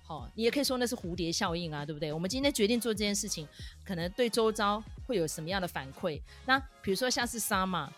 [0.06, 2.12] 哦，你也可以说那是蝴蝶效应啊，对不对？
[2.12, 3.48] 我们今天决定做这件事情，
[3.82, 6.20] 可能对周遭会有什么样的反馈？
[6.44, 7.88] 那比如说像是 Sama，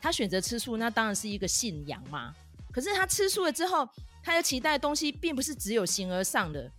[0.00, 2.34] 他选择吃素，那当然是一个信仰嘛。
[2.72, 3.88] 可是他吃素了之后，
[4.22, 6.70] 他要期待的东西，并不是只有形而上的，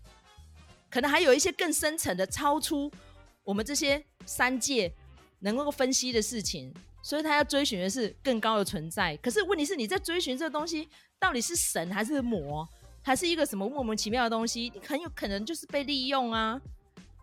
[0.90, 2.92] 可能还有一些更深层的、超出
[3.44, 4.94] 我们这些三界
[5.40, 6.74] 能够分析的事情。
[7.04, 9.18] 所以他要追寻的是更高的存在。
[9.18, 10.88] 可是问题是，你在追寻这个东西，
[11.20, 12.68] 到底是神还是魔？
[13.02, 16.62] 还是一个什么莫名其妙的东西，你很有可能就是被利用啊。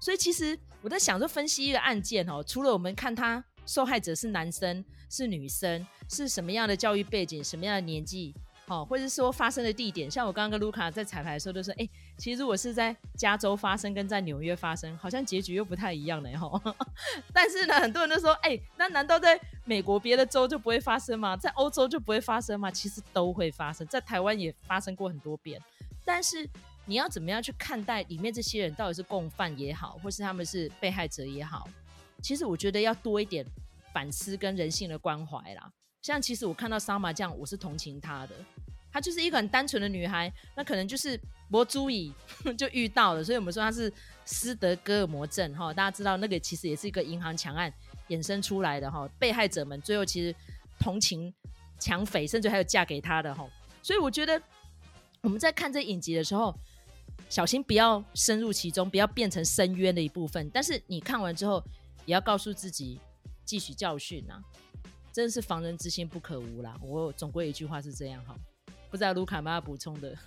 [0.01, 8.35] 所以其实我在想，说分析一个案件哦，除了我们看他受害者是男生是女生，是什么样的教育背景，什么样的年纪。
[8.69, 16.31] 哦，或者是说发生的地点，像我刚刚跟卢卡在彩排的时候，都说，哎，其实如果是在加州发生，跟在纽约发生，好像结局又不太一样呢。
[16.39, 16.77] 哈，
[17.33, 21.37] 但是呢，很多人都说，哎，那难道在美国别的州就不会发生吗？
[21.37, 22.71] 在欧洲就不会发生吗？
[22.71, 25.61] 其实都会发生，在台湾也发生过很多遍。
[26.05, 26.49] 但是
[26.87, 31.69] 你要怎么样去看待里面这些人，到底是共犯也好，或是他们是被害者也好？
[32.23, 33.47] 其实我觉得要多一点
[33.93, 35.71] 反思跟人性的关怀啦。
[36.09, 38.35] 像其实我看到 Sama 这样，我是同情她的。
[38.91, 42.15] 她就是一个很单纯的女孩，那可能就是博朱乙
[42.57, 43.93] 就遇到了，所以我们说她是
[44.25, 45.71] 斯德哥尔摩症哈。
[45.75, 47.71] 大家知道那个其实也是一个银行强案
[48.09, 49.07] 衍生出来的哈。
[49.19, 50.35] 被害者们最后其实
[50.81, 51.31] 同情
[51.79, 53.47] 抢匪，甚至还有嫁给他的哈。
[53.83, 54.41] 所以我觉得
[55.21, 56.59] 我们在看这影集的时候，
[57.29, 60.49] 小心不要深入其中，不要变成深渊的一部分。
[60.55, 61.63] 但是你看完之后，
[62.07, 62.99] 也要告诉自己
[63.47, 64.43] 汲取教训呐。
[65.13, 66.77] 真的是防人之心不可无啦！
[66.81, 68.37] 我总归一句话是这样哈，
[68.91, 70.15] 不知道卢卡有没有要补充的？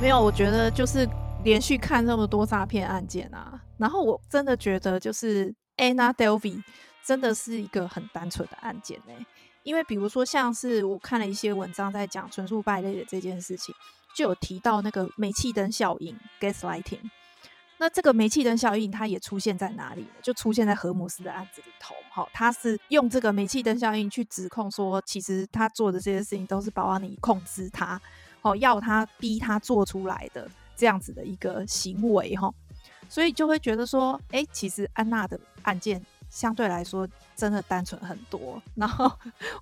[0.00, 1.08] 没有，我觉得就是
[1.42, 6.62] 连续看那么多诈骗案件啊，然后我真的觉得就是 Anna Delvey
[7.04, 9.14] 真的是一个很单纯的案件呢、
[9.62, 13.74] 因为比如说，像是我看了一些文章在讲纯素败类的这件事情，
[14.14, 17.10] 就有提到那个煤气灯效应 （gaslighting）。
[17.80, 20.08] 那这个煤气灯效应，它也出现在哪里呢？
[20.20, 21.94] 就出现在荷姆斯的案子里头。
[22.10, 28.00] 好，他是用这个煤气灯效应去指控说，其实他做的这些事情都是保安尼控制他，
[28.42, 32.52] 哦，要他逼他做出来的这样子的一个行为，哈。
[33.08, 36.04] 所以就会觉得说，哎，其实安娜的案件。
[36.30, 38.60] 相对来说，真的单纯很多。
[38.74, 39.10] 然后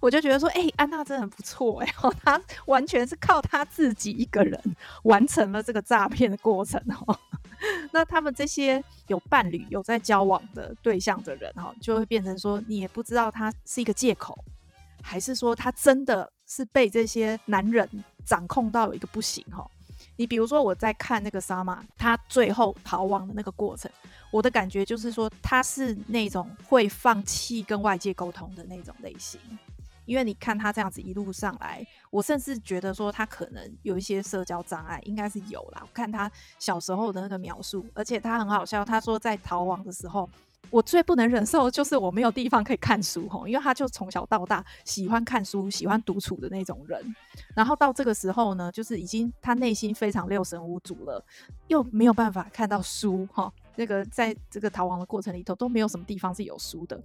[0.01, 4.61] 我就觉得说，哎、安娜真的很不错哎， 她完全是靠她自己一个人
[5.05, 7.19] 完成了这个诈骗的过程哦。
[7.91, 14.37] 那他们这些有伴侣、有在交往的对象的人哈，就会变成说，你也不知道他是一个借口，
[15.03, 17.89] 还是说他真的是被这些男人
[18.27, 19.67] 掌控到有一个不行哈。
[20.17, 23.91] 你比如说，我在看那个 Sama，他最后逃亡的那个过程，
[24.31, 29.41] 我的感觉就是说，他是那种会放弃跟外界沟通的那种类型。
[30.05, 35.81] 因为你看他这样子一路上来，我甚至觉得说他可能有一些社交障碍，应该是有啦。
[35.83, 40.29] 我看他小时候的那个描述，而且他很好笑，他说在逃亡的时候。
[40.71, 47.15] 我最不能忍受的就是我没有地方可以看书吼，因为他就从小到大喜欢看书、喜欢独处的那种人，
[47.55, 51.25] 然后到这个时候呢，就是已经他内心非常六神无主了，
[51.69, 57.01] 又没有办法看到书哈，那个在这个逃亡的过程里头都没有什么地方是有书的，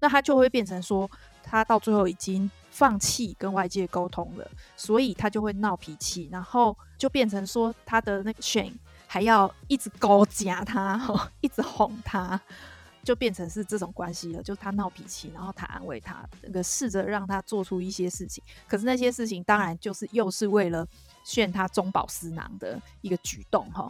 [0.00, 1.10] 那他就会变成说，
[1.42, 8.72] 他到最后已经放弃跟外界沟通了，所以他就会闹脾气，然后就变成说他的那个炫
[9.06, 12.40] 还要一直勾夹他，一直哄他。
[13.06, 20.84] 就变成是这种关系了，就他闹脾气，然后他安慰他，那个试着让他做出一些事情，可是那些事情当然就是又是为了
[21.22, 23.88] 炫他中饱私囊的一个举动哈。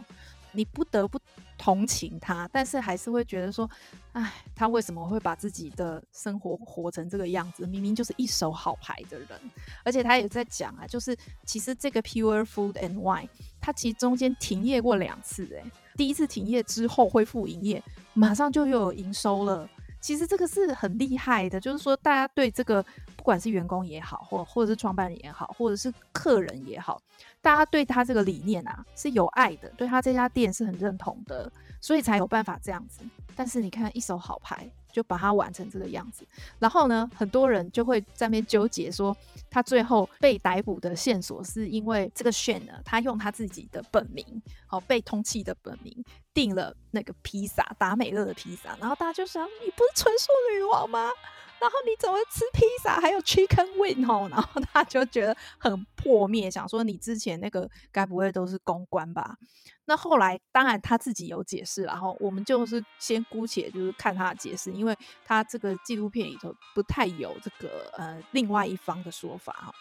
[0.53, 1.19] 你不得不
[1.57, 3.69] 同情他，但是还是会觉得说，
[4.13, 7.65] 哎，他为什么会把自己的生活活成这个样子？
[7.67, 9.27] 明明就是一手好牌的人，
[9.83, 17.83] 而且他也在讲啊，就是其实这个 Pure Food and Wine，他其实中间停业过两次，欸，哎，第一次停业之后恢复营业，
[18.13, 19.67] 马上就又有营收了。
[19.99, 22.81] 其实这个是很厉害的，就是说大家对这个
[23.15, 27.01] 不管是员工也好，或或者是创办人也好，或者是客人也好，
[27.41, 33.01] 大家对他这个理念啊是有爱的，对他这家店是很认同的，所以才有办法这样子。
[33.35, 34.69] 但是你看一手好牌。
[34.97, 36.25] 就把它玩成这个样子，
[36.57, 39.15] 然后呢，很多人就会在那边纠结说，
[39.47, 44.25] 他最后被逮捕的线索是因为这个 Shane 呢，他用他自己的本名，
[44.65, 46.03] 好被通缉的本名
[46.37, 51.09] 订了那个披萨达美乐的披萨，然后大家就想，你不是纯素女王吗？
[51.59, 54.29] 然后你怎么吃披萨还有 chicken wing 哦？
[54.29, 59.35] 然后他就觉得很破灭，想说你之前那个该不会都是公关吧？
[59.85, 64.95] 那后来当然他自己有解释，然后我们就是先姑且就是看他的解释，因为
[65.25, 69.73] 他这个纪录片里头不太有这个呃另外一方的说法哈。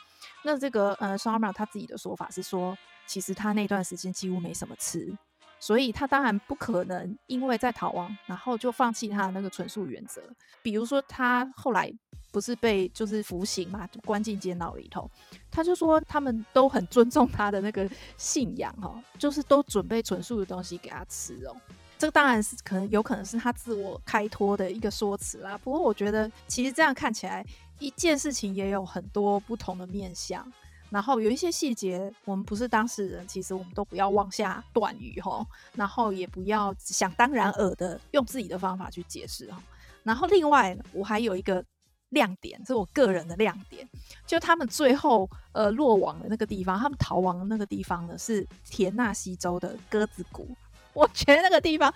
[0.42, 2.74] 那这个呃 Sarma 他自己的说法是说，
[3.06, 5.14] 其实他那段时间几乎没什么吃。
[5.58, 10.22] 所以他当然不可能因为在逃亡，然后就放弃他的那个纯素原则。
[10.62, 11.92] 比如说他后来
[12.30, 15.10] 不是被就是服刑嘛，就关进监牢里头，
[15.50, 21.56] 他就说他们都很尊重他的那个信仰哦，就是都准备纯素的东西给他吃哦。
[21.98, 25.56] 这个当然是可能有可能是他自我开脱的一个说辞啦。
[25.56, 27.42] 不过我觉得其实这样看起来，
[27.78, 30.46] 一件事情也有很多不同的面向。
[30.90, 35.46] 然后有一些细节，我们不是当事人，其实我们都不要妄下断语哈。
[35.75, 39.62] 然后也不要想当然尔的用自己的方法去解释哈。
[40.03, 41.64] 然后另外，我还有一个
[42.11, 43.88] 亮点，是我个人的亮点，
[44.27, 50.49] 就他们最后呃落网的那个地方，他们逃亡的那个地方呢，是田纳西州的鸽子谷。
[50.94, 51.92] 我觉得那个地方，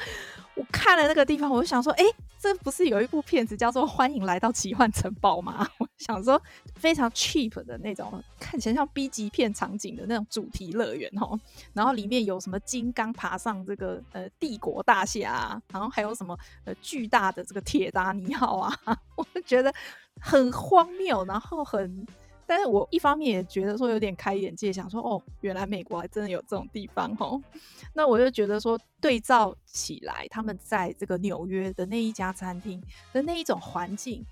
[0.55, 2.05] 我看了那个地方，我就想说，哎，
[2.41, 5.69] 这不是有一部片子叫做《欢迎来到奇幻城堡》吗？
[5.79, 6.41] 我想说，
[6.75, 11.39] 非常 cheap 的那种，看起来像 B 级片场景的那种主题乐园哦。
[11.75, 18.75] 然后里面有什么金刚爬上这个呃帝国大厦，然后还有什么呃巨大的这个铁达尼号啊，
[19.17, 19.71] 我就觉得
[20.19, 22.07] 很荒谬，然后很。
[22.51, 27.41] 但是我一方面也觉得说有点开眼界，想说哦，原来美国还真的有这种地方哦。
[27.95, 32.83] 那我就觉得说对照起来，他们在这个纽约的那一家餐厅
[33.13, 34.27] 的那一种环境，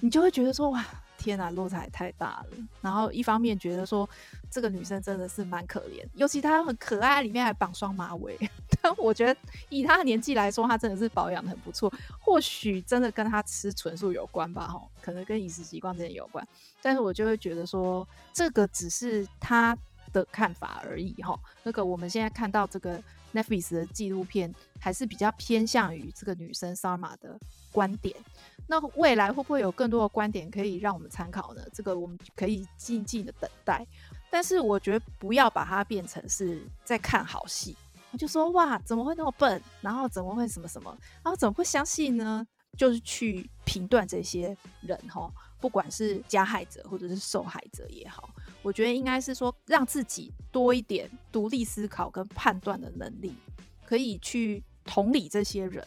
[0.00, 0.84] 你就会觉得说哇。
[1.22, 2.56] 天呐，落差也太大了。
[2.80, 4.08] 然后一方面觉得说
[4.50, 8.36] 这个女生真的是蛮可怜，尤其她很可爱，里面还绑双马尾。
[8.82, 11.92] 但我觉得以她的年纪来说，她真的是保养得很不错。
[12.18, 16.46] 或许真的跟她吃纯素有关吧，吼，可能跟饮食习惯真的有关。
[16.82, 19.76] 但是我就会觉得说，这个只是她
[20.12, 21.38] 的看法而已，吼。
[21.62, 23.00] 那个我们现在看到这个
[23.32, 27.38] Netflix 的纪录片，还是比较偏向于这个女生 Sarma 的
[27.70, 28.14] 观点。
[28.72, 31.62] 那未来会不会有更多的观点可以让我们参考呢？
[31.74, 33.86] 这个我们可以静静的等待。
[34.30, 37.76] 但是我觉得不要把它变成是在看好戏，
[38.18, 39.62] 就说哇，怎么会那么笨？
[39.82, 40.96] 然后怎么会什么什么？
[41.22, 42.42] 然后怎么会相信呢？
[42.78, 45.30] 就是去评断这些人哈，
[45.60, 48.30] 不管是加害者或者是受害者也好，
[48.62, 53.36] 我觉得应该是说让自己多一点独立思考跟判断的能力，
[53.84, 55.86] 可以去同理这些人。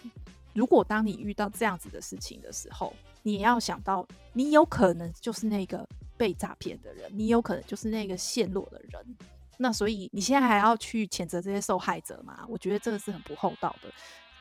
[0.56, 9.18] 如果当你遇到这样子的事情的时候，你也要想到，你有可能就是那个被诈骗的人，你有可能就是那个陷落的人。
[9.58, 12.46] 那所以你现在还要去谴责这些受害者吗？
[12.48, 13.92] 我觉得这个是很不厚道的。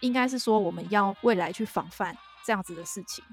[0.01, 3.25] 应该是说，我们要未来去防范这样子的事情，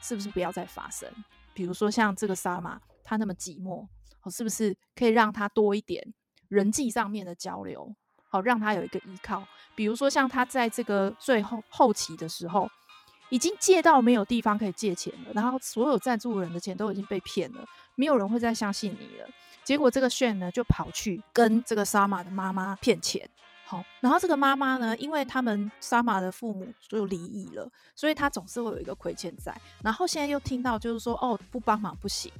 [0.00, 1.06] 是不是不要再发生？
[1.52, 3.86] 比如说像这个 Sarma，他那么寂寞，
[4.30, 6.14] 是不是可以让他多一点
[6.48, 7.94] 人际上面的交流？
[8.30, 9.46] 好，让他有一个依靠。
[9.74, 12.70] 比如说，像他在这个最后后期的时候，
[13.28, 17.64] 已经借到没有地方可以借钱了，然后所有赞助人的钱都已经被骗了，
[17.96, 19.28] 没有人会再相信你了。
[19.62, 23.28] 结果这个炫呢，就跑去跟这个沙马的妈妈骗钱。
[23.64, 29.56] 好，然后这个妈妈呢，因为他们沙马的父母就离异了，所以他总是会有一个亏欠在。
[29.82, 32.32] 然后现在又听到就是说，哦，不帮忙不行，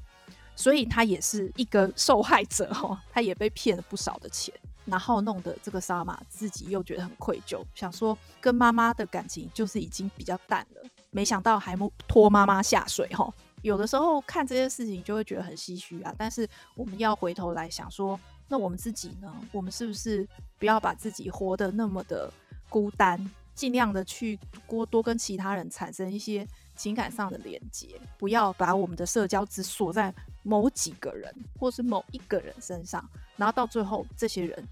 [0.56, 4.52] 所以他也是一个受害者哦，他也被骗了不少的钱。
[4.84, 11.76] 然后弄得这个 Sarma 自己又觉得很愧疚，想说跟妈妈的感情就是已经比较淡了，没想到还
[12.08, 13.32] 拖妈妈下水哈。
[13.62, 19.30] 有的时候看这些事情就会觉得很唏嘘啊，但是我们要回头来想说，那我们自己呢？
[19.52, 20.26] 我们是不是
[20.58, 22.32] 不要把自己活得那么的
[22.70, 30.12] 孤单，尽量的去多多跟其他人产生一些情感上的连接，不要把我们的社交只锁在
[30.42, 34.64] 某几个人或是某一个人身上，然后到最后这些人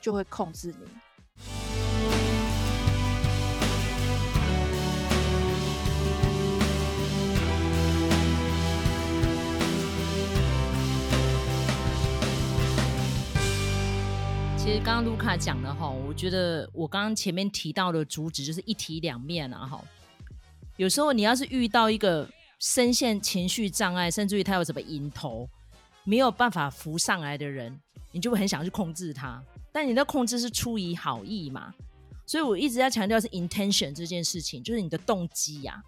[0.00, 0.86] 就会控制你。
[14.56, 19.82] 其实刚刚卢卡讲的哈，我觉得我刚刚前面提到的主旨就是一体两面啊哈。
[20.76, 22.28] 有时候你要是遇到一个
[22.58, 25.48] 深陷情绪障碍，甚至于他有什么瘾头，
[26.04, 27.78] 没有办法浮上来的人，
[28.12, 29.42] 你就会很想去控制他。
[29.72, 31.74] 但你的控制是出于好意嘛？
[32.26, 35.82] 所以我一直在强调是 intention 这件事情，就是你的动机呀、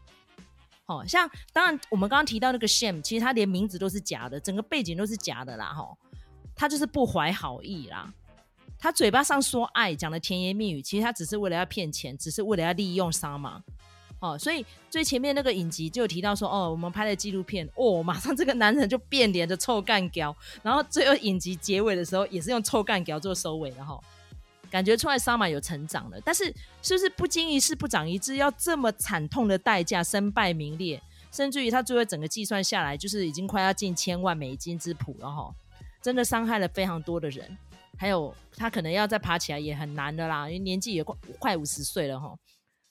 [0.87, 0.99] 啊。
[0.99, 5.73] 哦，像当然我们刚刚提到那个 shame，其实他连名字都是假的，整个背景都是假的啦。
[5.73, 5.97] 哈，
[6.55, 8.13] 他就是不怀好意啦。
[8.79, 13.39] 他嘴巴上说爱，讲的甜言蜜语，其实他只是为了要骗钱，只是为了要利用 s 马。
[13.39, 13.63] m。
[14.21, 24.01] 哦，所以最前面那个影集就有提到说，哦，我们拍的纪录片，哦，马上这个男人就变脸的臭干譙，然后最后影集结尾的时候也是用臭干譙做收尾的哈、
[24.71, 26.45] 感觉出来萨马有成长了，但是
[26.83, 31.01] 是不是不经一事不长一智，要这么惨痛的代价，身败名裂，
[31.31, 35.55] 甚至于他最后整个计算下来，就是已经快要近千万美金之谱了哈、
[36.01, 37.57] 真的伤害了非常多的人，
[37.99, 42.35] 还有他可能要再爬起来也很难的啦，因为年纪也快快五十岁了哈、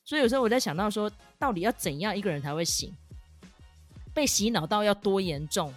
[0.06, 2.94] 所以有时候我在想到说，到底要怎样一个人才会醒？
[4.14, 5.74] 被洗脑到要多严重，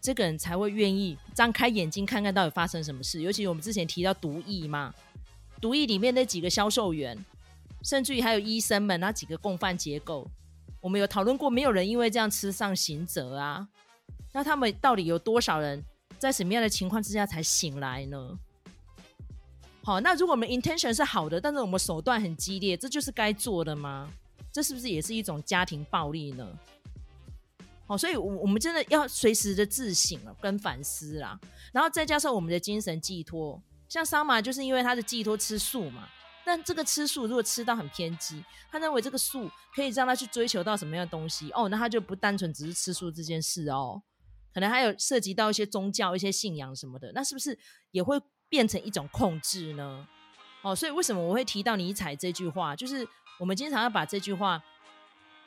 [0.00, 3.20] 这个人才会愿意张开眼睛看看到底发生什么事？
[3.20, 4.94] 尤其我们之前提到毒液嘛，
[5.60, 7.18] 毒液里面那几个销售员，
[7.82, 10.26] 甚至于还有医生们那几个共犯结构，
[10.80, 13.68] 我们有讨论过，没有人因为这样吃上刑责啊。
[14.32, 15.82] 那他们到底有多少人
[16.16, 18.38] 在什么样的情况之下才醒来呢？
[19.88, 24.06] 好，那如果我们 intention 是好的，但是我们手段很激烈，这就是该做的吗？
[24.52, 26.46] 这是不是也是一种家庭暴力呢？
[27.86, 31.40] 好，所以，我我们真的要随时的自省了，跟反思啦。
[31.72, 33.58] 然后再加上我们的精神寄托，
[33.88, 36.06] 像桑马就是因为他的寄托吃素嘛。
[36.44, 44.02] 但这个吃素如果吃到很偏激，他认为这个素可以让他去追求到什么样的东西哦，那他就不单纯只是吃素这件事哦，
[44.52, 47.58] 可能还有涉及到一些宗教、一些信仰什么的，那是不是
[47.90, 48.20] 也会？
[48.48, 50.06] 变成一种控制呢？
[50.62, 52.74] 哦，所以为什么我会提到尼采这句话？
[52.74, 53.06] 就是
[53.38, 54.60] 我们经常要把这句话，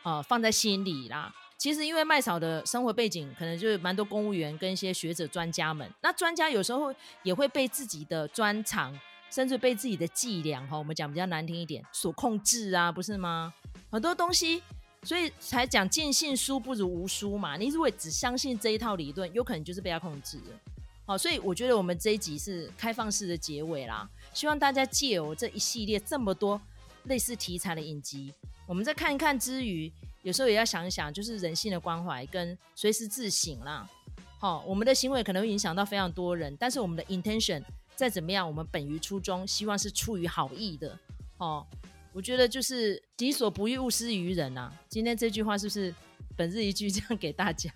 [0.04, 1.34] 呃，放在心里啦。
[1.58, 5.88] 其实因为麦嫂的生活背景，可能就是蛮多公务员跟一些学者专家们。
[6.02, 6.92] 那专家有时候
[7.24, 8.98] 也会被自己的专长，
[9.30, 13.54] 甚至被自己的伎俩，哈，我们讲比较难听一点，所控制啊，不是吗？
[13.92, 14.64] 很多东西，
[15.04, 17.58] 所以才讲尽信书不如无书嘛。
[17.58, 20.60] 你如果只相信这一套理论，有可能就是被他控制了。
[21.06, 24.10] 好，所以我觉得我们这一集是开放式的结尾啦。
[24.34, 26.62] 希望大家借由这一系列这么多
[27.06, 28.34] 类似题材的影集，
[28.68, 29.92] 我们再看一看之余，
[30.22, 33.90] 有时候也要想一想，就是人性的关怀跟随时自省啦。
[34.40, 37.62] 好，我们的行为可能会影响到非常多人，但是我们的 intention
[37.96, 40.98] 再怎么样，我们本于初衷，希望是出于好意的。
[41.38, 41.66] 哦，
[42.14, 44.72] 我觉得就是己所不欲，勿施于人啊。
[44.88, 45.94] 今天这句话是不是？
[46.42, 47.70] 本日一句，这样给大家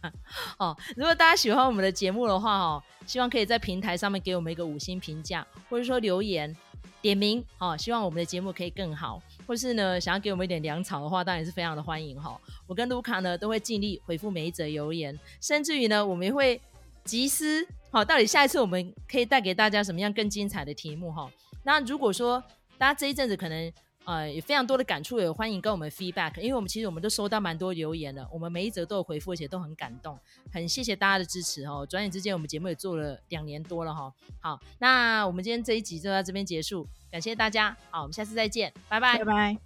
[0.57, 0.75] 哦。
[0.95, 6.51] 如果大家喜欢我们的节目的话哦，希望可以在平台上面给我们一个五星评价，或者说留言
[6.99, 7.77] 点名哦。
[7.77, 12.41] 希望我们的节目可以更好，或是呢想要给我们一点粮草的话，当然是非常的欢迎哈、哦。
[12.65, 16.59] 我跟卢卡呢都会尽力回复每一则留言，甚至于呢我们也会
[17.03, 21.31] 集思好、哦，到底下一次我们可以带给大家什么样更精彩的题目哈、哦。
[21.61, 22.43] 那如果说
[22.79, 23.71] 大家这一阵子可能。
[24.05, 30.17] 呃，有非常多的感触，也欢迎跟我们 feedback，因为我们其实我们都收到蛮多留言的，我们每一则都有回复，而且都很感动，
[30.53, 31.85] 很谢谢大家的支持哦。
[31.89, 34.13] 转眼之间，我们节目也做了两年多了哈。
[34.39, 39.57] 好，那我们今天这一集就到这边结束，感谢大家，好，我们下次再见，拜拜，拜拜。